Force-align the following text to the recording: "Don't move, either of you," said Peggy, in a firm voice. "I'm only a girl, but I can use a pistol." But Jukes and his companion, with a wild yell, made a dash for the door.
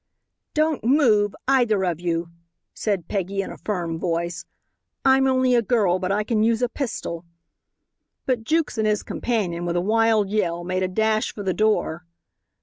"Don't 0.55 0.83
move, 0.83 1.35
either 1.47 1.83
of 1.85 1.99
you," 1.99 2.31
said 2.73 3.07
Peggy, 3.07 3.43
in 3.43 3.51
a 3.51 3.57
firm 3.59 3.99
voice. 3.99 4.45
"I'm 5.05 5.27
only 5.27 5.53
a 5.53 5.61
girl, 5.61 5.99
but 5.99 6.11
I 6.11 6.23
can 6.23 6.41
use 6.41 6.63
a 6.63 6.69
pistol." 6.69 7.23
But 8.25 8.43
Jukes 8.43 8.79
and 8.79 8.87
his 8.87 9.03
companion, 9.03 9.63
with 9.63 9.75
a 9.75 9.79
wild 9.79 10.27
yell, 10.27 10.63
made 10.63 10.81
a 10.81 10.87
dash 10.87 11.31
for 11.35 11.43
the 11.43 11.53
door. 11.53 12.07